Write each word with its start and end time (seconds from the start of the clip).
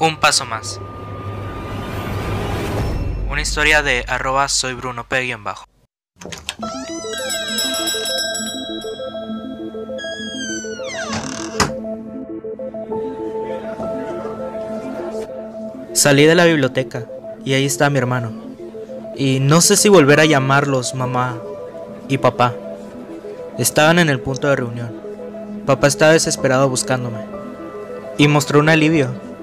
Un 0.00 0.16
paso 0.18 0.44
más. 0.44 0.80
Una 3.30 3.40
historia 3.40 3.80
de 3.82 4.04
arroba 4.08 4.48
soy 4.48 4.74
Bruno 4.74 5.06
bajo. 5.38 5.64
Salí 15.92 16.24
de 16.24 16.34
la 16.34 16.44
biblioteca 16.44 17.06
y 17.44 17.54
ahí 17.54 17.64
está 17.64 17.88
mi 17.88 17.98
hermano. 17.98 18.32
Y 19.16 19.38
no 19.38 19.60
sé 19.60 19.76
si 19.76 19.88
volver 19.88 20.18
a 20.18 20.24
llamarlos 20.24 20.96
mamá 20.96 21.38
y 22.08 22.18
papá. 22.18 22.52
Estaban 23.58 24.00
en 24.00 24.08
el 24.08 24.18
punto 24.18 24.48
de 24.48 24.56
reunión. 24.56 24.92
Papá 25.66 25.86
estaba 25.86 26.12
desesperado 26.12 26.68
buscándome. 26.68 27.20
Y 28.18 28.26
mostró 28.26 28.58
un 28.58 28.68
alivio. 28.68 29.33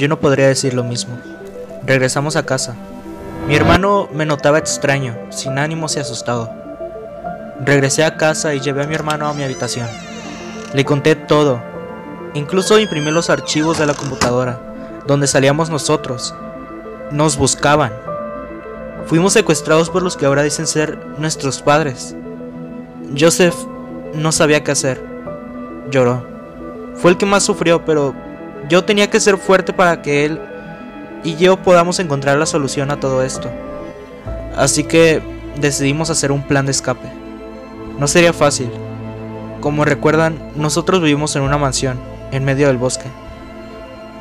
Yo 0.00 0.08
no 0.08 0.18
podría 0.18 0.48
decir 0.48 0.72
lo 0.72 0.82
mismo. 0.82 1.18
Regresamos 1.84 2.34
a 2.34 2.46
casa. 2.46 2.74
Mi 3.46 3.54
hermano 3.54 4.08
me 4.14 4.24
notaba 4.24 4.56
extraño, 4.56 5.14
sin 5.28 5.58
ánimos 5.58 5.94
y 5.94 6.00
asustado. 6.00 6.50
Regresé 7.62 8.04
a 8.04 8.16
casa 8.16 8.54
y 8.54 8.60
llevé 8.60 8.82
a 8.82 8.86
mi 8.86 8.94
hermano 8.94 9.28
a 9.28 9.34
mi 9.34 9.42
habitación. 9.42 9.86
Le 10.72 10.86
conté 10.86 11.16
todo. 11.16 11.62
Incluso 12.32 12.78
imprimí 12.78 13.10
los 13.10 13.28
archivos 13.28 13.78
de 13.78 13.84
la 13.84 13.92
computadora, 13.92 14.58
donde 15.06 15.26
salíamos 15.26 15.68
nosotros. 15.68 16.34
Nos 17.10 17.36
buscaban. 17.36 17.92
Fuimos 19.04 19.34
secuestrados 19.34 19.90
por 19.90 20.02
los 20.02 20.16
que 20.16 20.24
ahora 20.24 20.42
dicen 20.42 20.66
ser 20.66 20.96
nuestros 21.18 21.60
padres. 21.60 22.16
Joseph 23.18 23.54
no 24.14 24.32
sabía 24.32 24.64
qué 24.64 24.72
hacer. 24.72 25.04
Lloró. 25.90 26.24
Fue 26.94 27.10
el 27.10 27.18
que 27.18 27.26
más 27.26 27.42
sufrió, 27.42 27.84
pero 27.84 28.14
yo 28.68 28.84
tenía 28.84 29.10
que 29.10 29.20
ser 29.20 29.36
fuerte 29.36 29.72
para 29.72 30.02
que 30.02 30.24
él 30.24 30.40
y 31.24 31.36
yo 31.36 31.56
podamos 31.62 31.98
encontrar 31.98 32.38
la 32.38 32.46
solución 32.46 32.90
a 32.90 33.00
todo 33.00 33.22
esto. 33.22 33.50
Así 34.56 34.84
que 34.84 35.22
decidimos 35.60 36.10
hacer 36.10 36.32
un 36.32 36.42
plan 36.42 36.66
de 36.66 36.72
escape. 36.72 37.08
No 37.98 38.08
sería 38.08 38.32
fácil. 38.32 38.70
Como 39.60 39.84
recuerdan, 39.84 40.38
nosotros 40.56 41.02
vivimos 41.02 41.36
en 41.36 41.42
una 41.42 41.58
mansión, 41.58 42.00
en 42.32 42.44
medio 42.44 42.68
del 42.68 42.78
bosque. 42.78 43.06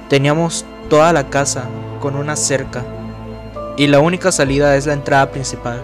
Teníamos 0.09 0.65
toda 0.89 1.13
la 1.13 1.29
casa 1.29 1.63
con 2.01 2.15
una 2.15 2.35
cerca 2.35 2.83
y 3.77 3.87
la 3.87 3.99
única 3.99 4.31
salida 4.31 4.75
es 4.75 4.85
la 4.85 4.93
entrada 4.93 5.31
principal. 5.31 5.81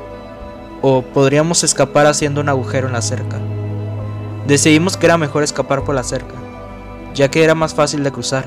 O 0.81 1.01
podríamos 1.01 1.63
escapar 1.63 2.05
haciendo 2.05 2.41
un 2.41 2.49
agujero 2.49 2.87
en 2.87 2.93
la 2.93 3.01
cerca. 3.01 3.37
Decidimos 4.45 4.97
que 4.97 5.05
era 5.05 5.17
mejor 5.17 5.43
escapar 5.43 5.83
por 5.83 5.95
la 5.95 6.03
cerca, 6.03 6.35
ya 7.15 7.31
que 7.31 7.43
era 7.43 7.55
más 7.55 7.73
fácil 7.73 8.03
de 8.03 8.11
cruzar. 8.11 8.45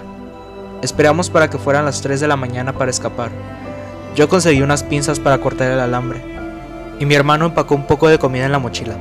Esperamos 0.82 1.30
para 1.30 1.48
que 1.50 1.58
fueran 1.58 1.86
las 1.86 2.02
3 2.02 2.20
de 2.20 2.28
la 2.28 2.36
mañana 2.36 2.74
para 2.74 2.90
escapar. 2.90 3.30
Yo 4.14 4.28
conseguí 4.28 4.62
unas 4.62 4.84
pinzas 4.84 5.18
para 5.18 5.38
cortar 5.38 5.72
el 5.72 5.80
alambre, 5.80 6.22
y 7.00 7.06
mi 7.06 7.14
hermano 7.14 7.46
empacó 7.46 7.74
un 7.74 7.86
poco 7.86 8.08
de 8.08 8.18
comida 8.18 8.44
en 8.46 8.52
la 8.52 8.58
mochila, 8.58 8.96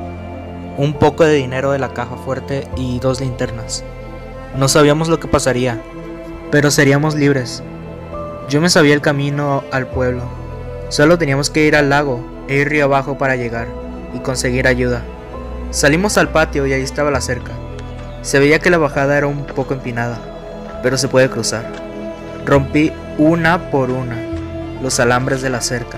un 0.77 0.93
poco 0.93 1.25
de 1.25 1.35
dinero 1.35 1.71
de 1.71 1.79
la 1.79 1.93
caja 1.93 2.15
fuerte 2.15 2.67
y 2.77 2.99
dos 2.99 3.19
linternas. 3.19 3.83
No 4.57 4.67
sabíamos 4.67 5.09
lo 5.09 5.19
que 5.19 5.27
pasaría, 5.27 5.79
pero 6.49 6.71
seríamos 6.71 7.15
libres. 7.15 7.61
Yo 8.49 8.61
me 8.61 8.69
sabía 8.69 8.93
el 8.93 9.01
camino 9.01 9.63
al 9.71 9.87
pueblo, 9.87 10.23
solo 10.89 11.17
teníamos 11.17 11.49
que 11.49 11.65
ir 11.65 11.75
al 11.75 11.89
lago 11.89 12.25
e 12.47 12.55
ir 12.55 12.69
río 12.69 12.85
abajo 12.85 13.17
para 13.17 13.35
llegar 13.35 13.67
y 14.13 14.19
conseguir 14.19 14.67
ayuda. 14.67 15.03
Salimos 15.71 16.17
al 16.17 16.29
patio 16.29 16.65
y 16.65 16.73
ahí 16.73 16.81
estaba 16.81 17.11
la 17.11 17.19
cerca. 17.21 17.51
Se 18.21 18.39
veía 18.39 18.59
que 18.59 18.69
la 18.69 18.77
bajada 18.77 19.17
era 19.17 19.27
un 19.27 19.45
poco 19.45 19.73
empinada, 19.73 20.17
pero 20.83 20.97
se 20.97 21.07
puede 21.07 21.29
cruzar. 21.29 21.65
Rompí 22.45 22.91
una 23.17 23.69
por 23.71 23.89
una 23.89 24.15
los 24.81 24.99
alambres 24.99 25.41
de 25.41 25.49
la 25.49 25.61
cerca 25.61 25.97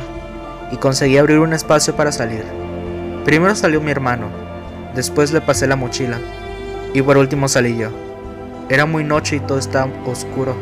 y 0.72 0.78
conseguí 0.78 1.18
abrir 1.18 1.40
un 1.40 1.54
espacio 1.54 1.96
para 1.96 2.12
salir. 2.12 2.44
Primero 3.26 3.56
salió 3.56 3.82
mi 3.82 3.92
hermano, 3.92 4.28
después 4.96 5.32
le 5.32 5.42
pasé 5.42 5.68
la 5.68 5.76
mochila 5.76 6.18
y 6.94 7.02
por 7.02 7.18
último 7.18 7.48
salí 7.48 7.78
yo. 7.78 7.90
Era 8.70 8.86
muy 8.86 9.04
noche 9.04 9.38
y 9.38 9.40
todo 9.40 9.58
estaba 9.58 9.92
oscuro. 10.06 10.56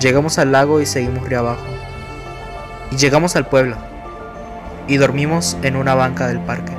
Llegamos 0.00 0.38
al 0.38 0.52
lago 0.52 0.80
y 0.80 0.86
seguimos 0.86 1.28
río 1.28 1.40
abajo. 1.40 1.64
Y 2.90 2.96
llegamos 2.96 3.36
al 3.36 3.46
pueblo 3.46 3.76
y 4.86 4.96
dormimos 4.96 5.56
en 5.62 5.76
una 5.76 5.94
banca 5.94 6.26
del 6.26 6.40
parque 6.40 6.72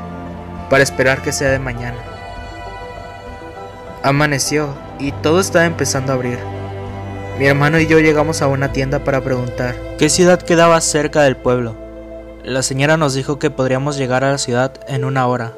para 0.70 0.84
esperar 0.84 1.22
que 1.22 1.32
sea 1.32 1.50
de 1.50 1.59
mañana. 1.59 1.98
Amaneció 4.04 4.70
y 5.00 5.12
todo 5.12 5.40
estaba 5.40 5.66
empezando 5.66 6.12
a 6.12 6.16
abrir. 6.16 6.40
Mi 7.40 7.46
hermano 7.46 7.80
y 7.80 7.88
yo 7.88 8.00
llegamos 8.00 8.42
a 8.42 8.48
una 8.48 8.72
tienda 8.72 9.04
para 9.04 9.22
preguntar 9.22 9.76
qué 9.98 10.10
ciudad 10.10 10.42
quedaba 10.42 10.80
cerca 10.82 11.22
del 11.22 11.38
pueblo. 11.38 11.76
La 12.44 12.64
señora 12.64 12.98
nos 12.98 13.14
dijo 13.14 13.40
que 13.40 13.50
podríamos 13.52 13.98
llegar 13.98 14.24
a 14.24 14.32
la 14.32 14.38
ciudad 14.38 14.74
en 14.88 15.06
una 15.06 15.28
hora. 15.28 15.54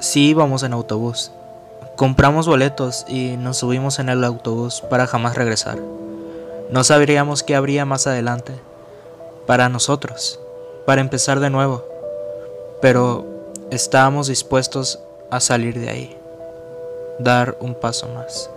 Sí 0.00 0.28
íbamos 0.30 0.62
en 0.62 0.72
autobús. 0.72 1.32
Compramos 1.96 2.46
boletos 2.46 3.04
y 3.08 3.36
nos 3.36 3.58
subimos 3.58 3.98
en 3.98 4.08
el 4.08 4.24
autobús 4.24 4.82
para 4.88 5.06
jamás 5.06 5.36
regresar. 5.36 5.78
No 6.70 6.84
sabríamos 6.84 7.42
qué 7.42 7.56
habría 7.56 7.84
más 7.84 8.06
adelante. 8.06 8.54
Para 9.46 9.68
nosotros. 9.68 10.40
Para 10.86 11.00
empezar 11.00 11.40
de 11.40 11.50
nuevo 11.50 11.90
pero 12.80 13.26
estábamos 13.70 14.28
dispuestos 14.28 15.00
a 15.30 15.40
salir 15.40 15.78
de 15.78 15.90
ahí, 15.90 16.16
dar 17.22 17.56
un 17.60 17.74
paso 17.74 18.08
más. 18.08 18.50